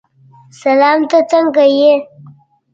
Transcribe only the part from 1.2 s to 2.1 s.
څرې یې؟